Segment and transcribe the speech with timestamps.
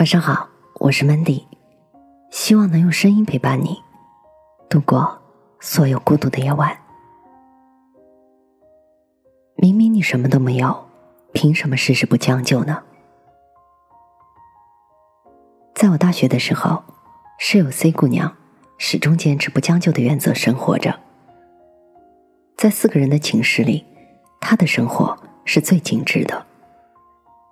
[0.00, 1.44] 晚上好，我是 Mandy，
[2.30, 3.76] 希望能用声音陪伴你
[4.66, 5.20] 度过
[5.60, 6.74] 所有孤独的夜晚。
[9.56, 10.86] 明明你什么都没有，
[11.34, 12.82] 凭什么事事不将就呢？
[15.74, 16.82] 在我大学的时候，
[17.38, 18.34] 室友 C 姑娘
[18.78, 20.98] 始终坚持不将就的原则生活着。
[22.56, 23.84] 在四个人的寝室里，
[24.40, 25.14] 她的生活
[25.44, 26.46] 是最精致的，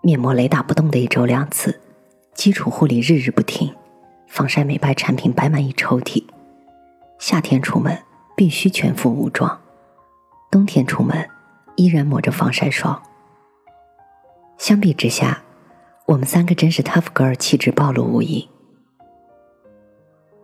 [0.00, 1.78] 面膜雷打不动的一周两次。
[2.40, 3.70] 基础护理日日不停，
[4.26, 6.24] 防晒美白产品摆满一抽屉。
[7.18, 8.02] 夏天出门
[8.34, 9.60] 必须全副武装，
[10.50, 11.28] 冬天出门
[11.76, 13.02] 依然抹着防晒霜。
[14.56, 15.42] 相比之下，
[16.06, 18.48] 我们三个真是 tough girl 气质暴露无遗。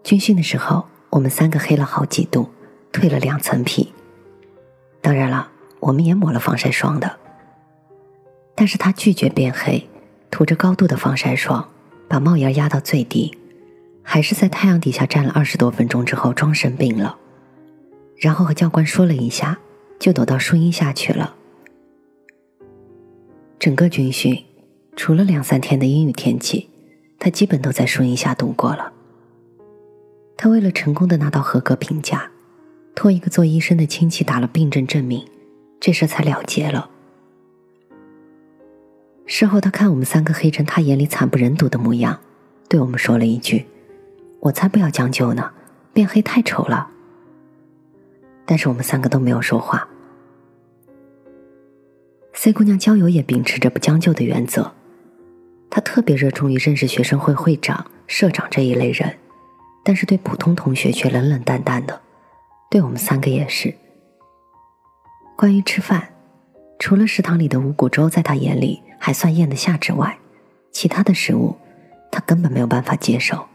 [0.04, 2.50] 军训的时候，我们三个黑了好几度，
[2.92, 3.90] 褪了两层皮。
[5.00, 5.48] 当然了，
[5.80, 7.18] 我们也抹了防晒霜的，
[8.54, 9.88] 但是他拒绝变黑，
[10.30, 11.66] 涂着高度的防晒霜。
[12.08, 13.36] 把帽檐压到最低，
[14.02, 17.18] 还是在太阳底下站了二十多分钟之后装生病了，
[18.16, 19.58] 然后和教官说了一下，
[19.98, 21.34] 就躲到树荫下去了。
[23.58, 24.44] 整个军训，
[24.94, 26.68] 除了两三天的阴雨天气，
[27.18, 28.92] 他基本都在树荫下度过了。
[30.36, 32.30] 他为了成功的拿到合格评价，
[32.94, 35.26] 托一个做医生的亲戚打了病症证明，
[35.80, 36.90] 这事才了结了。
[39.26, 42.20] 事后，他看我们三个黑成他眼里惨不忍睹的模样，
[42.68, 43.66] 对我们说了一句
[44.40, 45.50] ：“我才不要将就呢，
[45.92, 46.88] 变黑太丑了。”
[48.46, 49.88] 但是我们三个都没有说话。
[52.32, 54.72] C 姑娘交友也秉持着不将就的原则，
[55.68, 59.16] 她特别热衷于认识学生会会长、社长这一类人，
[59.82, 62.00] 但是对普通同学却冷冷淡淡的，
[62.70, 63.74] 对我们三个也是。
[65.34, 66.10] 关于吃饭，
[66.78, 68.82] 除了食堂里的五谷粥，在他眼里。
[68.98, 70.18] 还算咽得下之外，
[70.72, 71.54] 其他的食物
[72.10, 73.46] 他根本没有办法接受。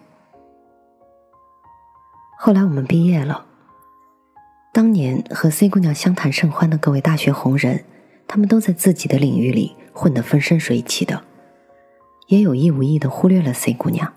[2.37, 3.45] 后来我们毕业了，
[4.71, 7.83] 当年和 C 姑娘相谈甚欢的各位大学红人，
[8.27, 11.21] 他们都在自己的领域里混得风生水起的，
[12.27, 14.13] 也有意无意的忽略了 C 姑娘。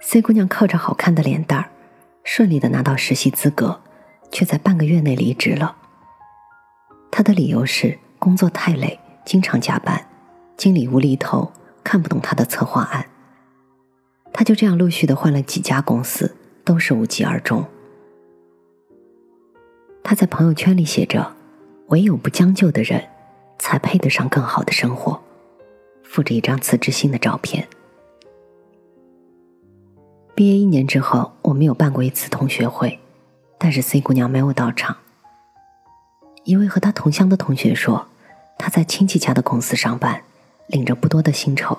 [0.00, 1.70] C 姑娘靠着好看的脸蛋儿，
[2.22, 3.80] 顺利的拿到实习资格，
[4.30, 5.76] 却在半个月内离职了。
[7.10, 10.06] 他的理由是工作太累，经常加班，
[10.56, 13.06] 经理无厘头，看不懂他的策划案。
[14.32, 17.64] 他就这样陆续的换了几家公司，都是无疾而终。
[20.04, 21.34] 他在朋友圈里写着
[21.88, 23.08] ：“唯有不将就的人，
[23.58, 25.20] 才配得上更好的生活。”
[26.04, 27.66] 附着一张辞职信的照片。
[30.34, 33.00] 毕业一年之后，我们有办过一次同学会，
[33.58, 34.96] 但是 C 姑娘没有到场。
[36.44, 38.06] 一位和她同乡的同学说，
[38.58, 40.22] 她在亲戚家的公司上班，
[40.66, 41.78] 领着不多的薪酬，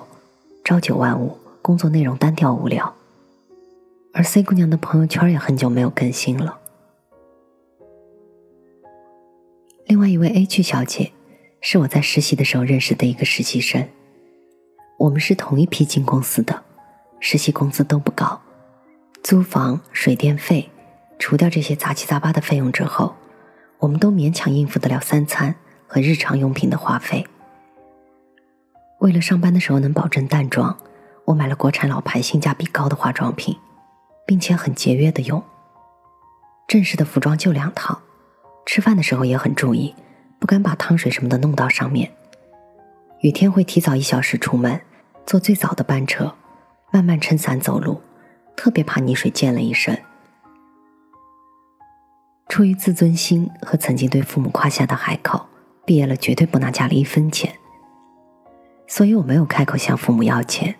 [0.64, 2.94] 朝九晚五，工作内容单调无聊。
[4.12, 6.58] 而 C 姑娘的朋友圈也很久没有更新了。
[9.86, 11.12] 另外一位 A 区小姐，
[11.60, 13.88] 是我在实习的时候认识的一个实习生，
[14.98, 16.62] 我们是同一批进公司的，
[17.20, 18.40] 实习工资都不高，
[19.22, 20.68] 租房、水电费，
[21.18, 23.14] 除掉这些杂七杂八的费用之后。
[23.80, 25.54] 我们都勉强应付得了三餐
[25.86, 27.24] 和日常用品的花费。
[28.98, 30.76] 为了上班的时候能保证淡妆，
[31.26, 33.56] 我买了国产老牌、性价比高的化妆品，
[34.26, 35.40] 并且很节约的用。
[36.66, 38.00] 正式的服装就两套，
[38.66, 39.94] 吃饭的时候也很注意，
[40.40, 42.10] 不敢把汤水什么的弄到上面。
[43.20, 44.80] 雨天会提早一小时出门，
[45.24, 46.34] 坐最早的班车，
[46.90, 48.02] 慢慢撑伞走路，
[48.56, 49.96] 特别怕泥水溅了一身。
[52.48, 55.46] 出于自尊心和曾经对父母夸下的海口，
[55.84, 57.52] 毕业了绝对不拿家里一分钱。
[58.86, 60.74] 所以我没有开口向父母要钱，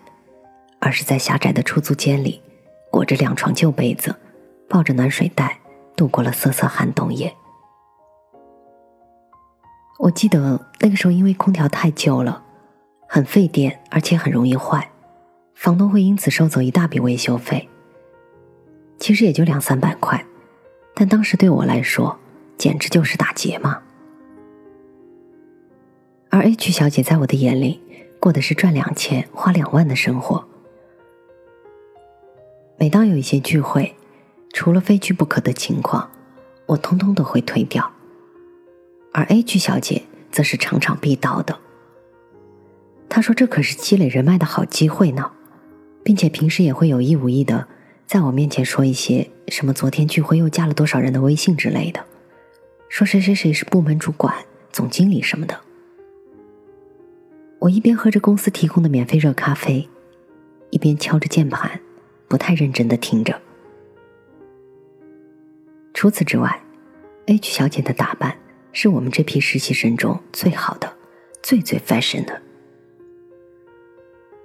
[0.79, 2.41] 而是在狭窄的出租间里，
[2.91, 4.15] 裹着两床旧被子，
[4.67, 5.59] 抱着暖水袋，
[5.95, 7.33] 度过了瑟瑟寒冬夜。
[9.99, 12.43] 我记得那个时候，因为空调太旧了，
[13.07, 14.89] 很费电，而且很容易坏，
[15.53, 17.69] 房东会因此收走一大笔维修费。
[18.97, 20.25] 其实也就两三百块。
[20.99, 22.19] 但当时对我来说，
[22.57, 23.81] 简直就是打劫嘛。
[26.29, 27.79] 而 H 小姐在我的眼里，
[28.19, 30.45] 过的是赚两千花两万的生活。
[32.77, 33.95] 每当有一些聚会，
[34.51, 36.11] 除了非去不可的情况，
[36.65, 37.89] 我通通都会推掉。
[39.13, 41.57] 而 H 小姐则是场场必到的。
[43.07, 45.31] 她说：“这可是积累人脉的好机会呢，
[46.03, 47.69] 并且平时也会有意无意的。”
[48.09, 52.03] 在我面前说一些什么昨天聚会又加了多少人的微信之类的，
[52.89, 54.33] 说谁谁谁是部门主管、
[54.71, 55.61] 总经理什么的。
[57.59, 59.87] 我一边喝着公司提供的免费热咖啡，
[60.71, 61.79] 一边敲着键盘，
[62.27, 63.39] 不太认真的听着。
[65.93, 66.63] 除此之外
[67.27, 68.35] ，H 小姐的打扮
[68.73, 70.91] 是我们这批实习生中最好的、
[71.43, 72.41] 最最 fashion 的。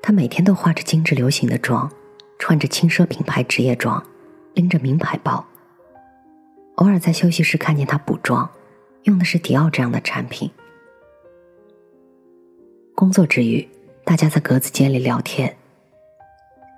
[0.02, 1.90] 她每天都化着精致流行的妆，
[2.38, 4.04] 穿着轻奢品牌职业装，
[4.54, 5.44] 拎着名牌包。
[6.76, 8.50] 偶尔在休息室看见她补妆，
[9.04, 10.50] 用的是迪奥这样的产品。
[12.94, 13.68] 工作之余，
[14.04, 15.56] 大家在格子间里聊天。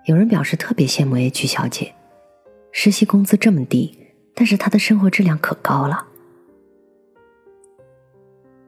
[0.04, 1.94] 有人表示特别羡慕 H 小姐，
[2.72, 3.98] 实习工资这么低，
[4.34, 6.06] 但是她的生活质量可高了。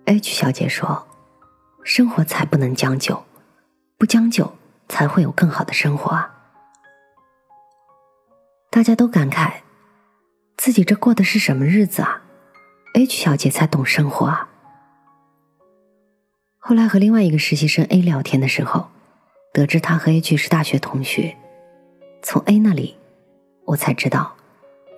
[0.06, 1.06] H 小姐说
[1.85, 3.23] ：“生活才不能将就，
[3.99, 4.50] 不将就
[4.88, 6.35] 才会有更好的生活啊！”
[8.78, 9.54] 大家都感慨，
[10.56, 12.22] 自己这过的是什么日子啊
[12.94, 14.48] ？H 小姐才懂生活啊！
[16.58, 18.86] 后来和另外一个实习生 A 聊天的时候，
[19.52, 21.36] 得知他和 H 是大学同学。
[22.22, 22.96] 从 A 那里，
[23.64, 24.36] 我才知道，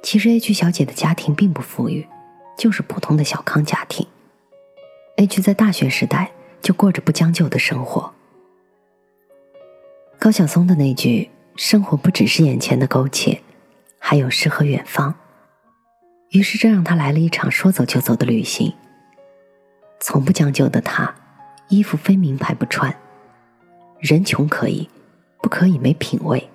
[0.03, 2.07] 其实 H 小姐的家庭并不富裕，
[2.59, 4.07] 就是普通的小康家庭。
[5.17, 6.31] H 在大学时代
[6.61, 8.13] 就过着不将就的生活。
[10.19, 13.41] 高晓松的那句“生活不只是眼前的苟且，
[14.01, 15.15] 还有诗和远方”，
[16.31, 18.75] 于是这让他来了一场说走就走的旅行。
[20.01, 21.15] 从不将就的他。
[21.69, 22.93] 衣服非名牌不穿，
[24.01, 24.91] 人穷可以，
[25.41, 26.51] 不可以没品味。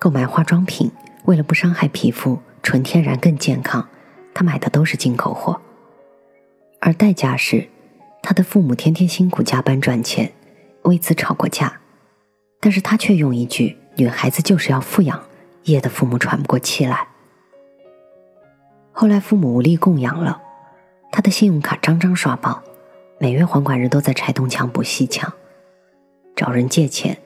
[0.00, 0.90] 购买化妆品，
[1.24, 3.86] 为了不伤害皮肤，纯天然更健康，
[4.32, 5.60] 他买的都是进口货。
[6.80, 7.68] 而代价是，
[8.22, 10.32] 他的父母天天辛苦加班赚钱，
[10.84, 11.80] 为此吵过架，
[12.60, 15.22] 但是他却用一句“女孩子就是要富养”，
[15.64, 17.08] 噎得父母喘不过气来。
[18.92, 20.40] 后来父母无力供养了，
[21.10, 22.62] 他的信用卡张张刷爆。
[23.18, 25.32] 每月还款日都在拆东墙补西墙，
[26.34, 27.16] 找人借钱，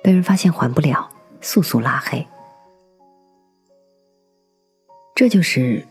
[0.00, 1.10] 被人发现还不了，
[1.40, 2.24] 速速拉黑。
[5.14, 5.84] 这就是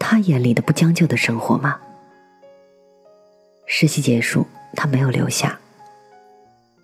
[0.00, 1.80] 他眼里的不将就的生活吗？
[3.64, 5.58] 实习结束，他没有留下。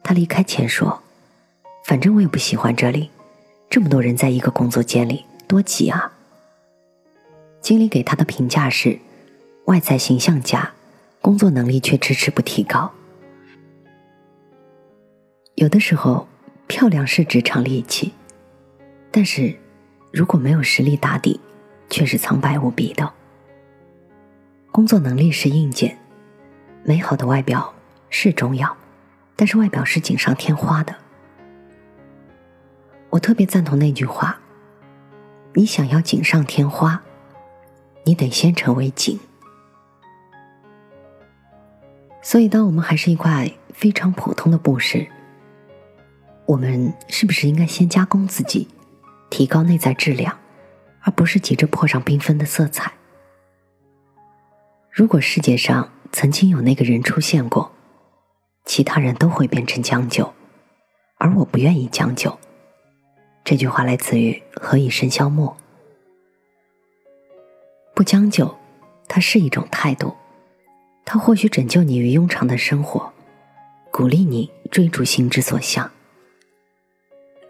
[0.05, 1.03] 他离开前说
[1.85, 3.11] ：“反正我也不喜欢这里，
[3.73, 6.13] 这么多人在一个工作间里，多挤啊。”
[7.63, 8.99] 经理给他的评价是：
[9.65, 10.73] 外在形象佳。
[11.23, 12.93] 工作能力却迟迟不提高。
[15.55, 16.29] 有的时候，
[16.67, 18.13] 漂亮是职场利器，
[19.11, 19.57] 但是
[20.11, 21.41] 如果没有实力打底，
[21.89, 23.11] 却是苍白无比的。
[24.71, 25.97] 工作能力是硬件，
[26.85, 27.73] 美好的外表
[28.11, 28.77] 是重要，
[29.35, 30.95] 但是外表是锦上添花的。
[33.13, 34.41] 我特别赞同那句话：
[35.53, 37.03] 你想要锦上添花，
[38.05, 39.21] 你得先成为锦。
[42.23, 45.07] 所以，当我们还是一块非常普通的布时，
[46.47, 48.67] 我们是不是应该先加工自己，
[49.29, 50.39] 提高内在质量，
[51.03, 52.91] 而不是急着泼上缤纷的色彩？
[54.91, 57.73] 如果世界上曾经有那个人出现过，
[58.65, 60.33] 其他人都会变成将就，
[61.19, 62.39] 而我不愿意将就。
[63.45, 65.57] 这句话来自于何以笙箫默。
[67.95, 68.57] 不将就，
[69.09, 70.17] 它是一种态度。
[71.05, 73.13] 它或许拯救你于庸常的生活，
[73.91, 75.91] 鼓励你追逐心之所向。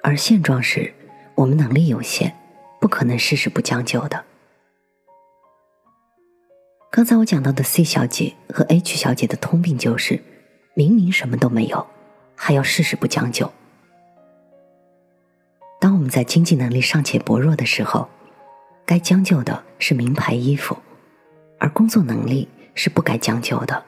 [0.02, 0.94] 而现状是，
[1.34, 2.34] 我们能力有限，
[2.80, 4.24] 不可能事事不将就的。
[6.90, 10.22] 刚才我讲到的 C 小姐和 H 小姐的通病就是，
[10.74, 11.86] 明明什么都没有，
[12.34, 13.52] 还要事事不将就。
[16.02, 18.08] 我们在经济能力尚且薄弱的时候，
[18.84, 20.76] 该将就的是名牌衣服，
[21.60, 22.48] 而工作能力。
[22.74, 23.84] 是不该将就的。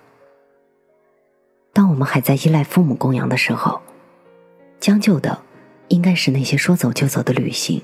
[1.73, 3.81] 当我们还在依赖父母供养的时候，
[4.79, 5.43] 将就的
[5.89, 7.83] 应该是那些说走就走的旅行。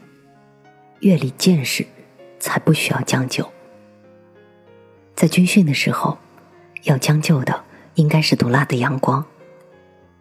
[1.00, 1.87] 阅历见识，
[2.38, 3.50] 才不需要将就。
[5.16, 6.18] 在军训的时候，
[6.82, 9.25] 要将就的应该是毒辣的阳光。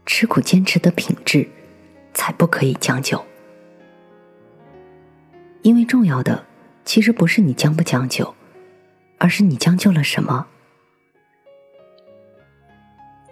[0.06, 1.48] 吃苦坚持的品质，
[2.14, 3.22] 才不可以将就。
[5.62, 6.46] 因为重要的
[6.86, 8.34] 其实不是你将不将就，
[9.18, 10.48] 而是你将就了什么。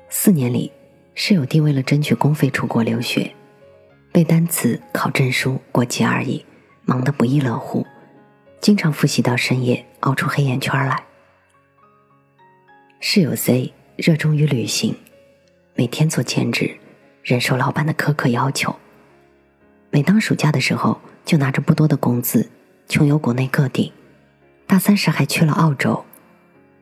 [0.10, 0.72] 四年里，
[1.16, 3.32] 室友弟为了争取公费出国留学，
[4.12, 6.46] 背单词、考证书、过节而已，
[6.86, 7.86] 忙得不亦乐乎，
[8.60, 11.04] 经常复习到深夜，熬出黑眼圈来。
[13.00, 14.96] 室友 Z 热衷于旅行，
[15.76, 16.78] 每天做兼职，
[17.24, 18.76] 忍受老板的苛刻要求。
[19.92, 22.50] 每当暑假的时候，就拿着不多的工资，
[22.88, 23.92] 穷游国内各地。
[24.66, 26.06] 大三时还去了澳洲。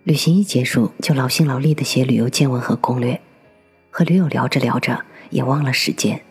[0.04, 3.20] 旅行一结束，就劳心劳力的写旅游见闻和攻略，
[3.90, 6.22] 和驴友聊着聊着也忘了时间。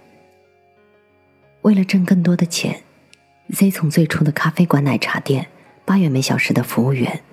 [1.63, 2.85] 为了挣更多的钱
[3.49, 5.49] ，Z 从最初的咖啡馆、奶茶店
[5.85, 7.25] 八元每小时的服务员，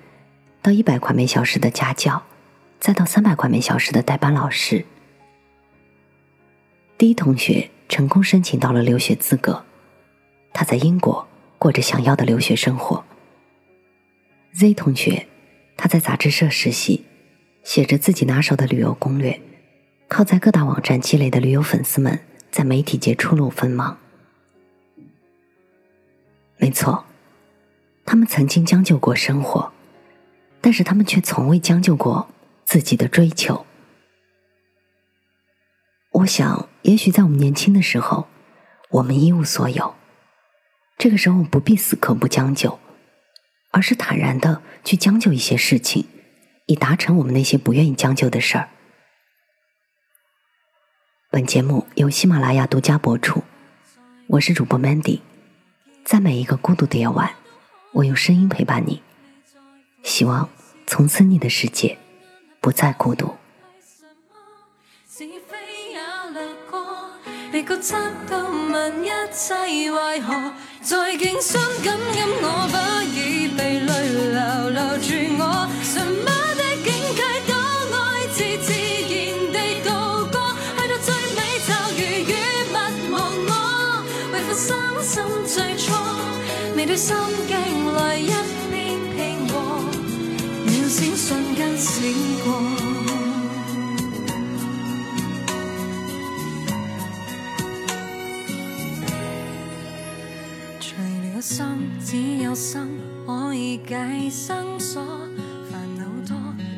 [0.60, 2.24] 到一百块每小时的家教，
[2.80, 4.84] 再到三百块每小时的代班老师。
[6.98, 9.64] 第一同学成功申请到了留学资格，
[10.52, 11.26] 他在英国
[11.58, 13.04] 过着想要的留学生活。
[14.52, 15.26] Z 同学，
[15.76, 17.06] 他在杂志社实习，
[17.64, 19.40] 写着自己拿手的旅游攻略，
[20.08, 23.98] 靠在各大网站积累的旅游粉丝们，在媒体界初露锋芒。
[26.58, 27.04] 没错，
[28.04, 29.72] 他们曾经将就过生活，
[30.60, 32.28] 但是他们却从未将就过
[32.64, 33.64] 自己的追求。
[36.10, 38.28] 我想，也许在我们年轻的时候，
[38.90, 39.94] 我们一无所有，
[40.98, 42.78] 这个时候不必死磕不将就，
[43.70, 46.06] 而是坦然的去将就一些事情，
[46.66, 48.68] 以达成我们那些不愿意将就的事儿。
[51.30, 53.42] 本节目由喜马拉雅独家播出，
[54.28, 55.20] 我是主播 Mandy。
[56.04, 57.34] 在每一个孤独的夜晚，
[57.92, 59.02] 我用声音陪伴你。
[60.02, 60.48] 希望
[60.86, 61.96] 从此你的世界
[62.60, 63.34] 不再孤独。
[67.52, 69.54] 是非也掠过，被觉察到问一切
[69.90, 72.74] 为何，在竞相感染我，不
[73.14, 73.92] 已被泪
[74.32, 75.42] 流留住我。
[75.84, 77.52] 什么的境界都
[77.94, 78.00] 爱
[78.32, 79.12] 自自然
[79.52, 79.86] 地度
[80.32, 80.36] 过，
[80.78, 82.34] 去到最美就如雨
[82.70, 82.74] 勿
[83.12, 83.14] 忘
[83.48, 83.52] 我，
[84.32, 84.70] 为赋伤
[85.02, 85.12] 心
[85.46, 85.84] 最初，
[86.74, 87.14] 未对心
[87.46, 87.52] 境
[87.94, 88.16] 来
[101.42, 101.66] 心，
[102.00, 105.02] 只有心可以解生锁。
[105.68, 106.36] 烦恼多，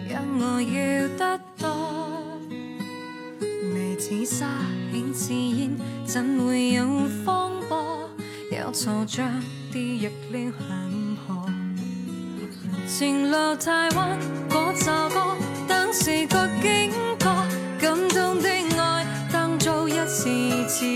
[0.09, 2.41] 因我要得多。
[3.75, 4.49] 眉似沙，
[4.95, 6.87] 影似烟，怎会有
[7.27, 8.09] 风波？
[8.51, 9.23] 有嘈着
[9.71, 11.45] 跌入了恒河。
[12.89, 14.19] 前路太弯，
[14.49, 15.37] 嗰首歌，
[15.69, 16.91] 当时觉经
[17.21, 17.31] 过，
[17.79, 18.49] 感动的
[18.81, 20.25] 爱，当做一时
[20.67, 20.87] 自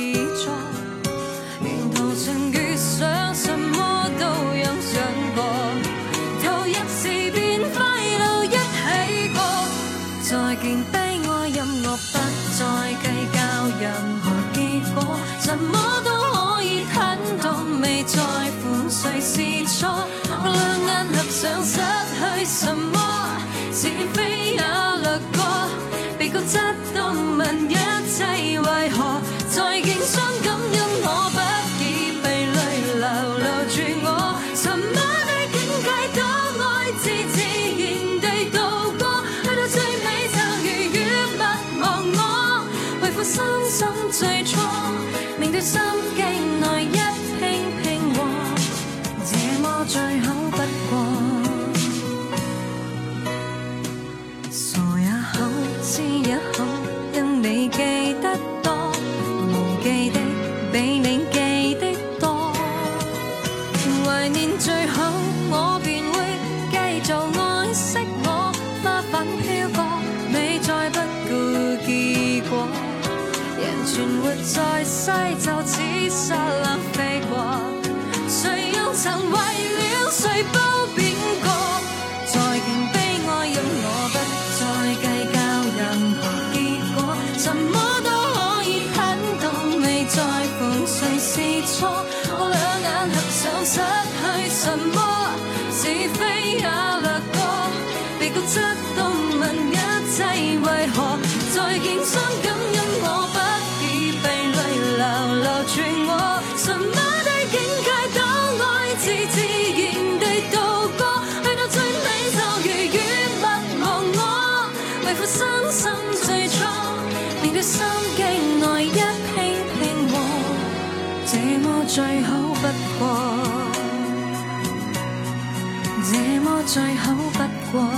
[126.78, 127.38] 再好不
[127.72, 127.90] 过，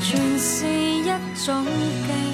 [0.00, 1.10] 全是一
[1.44, 2.29] 種經過。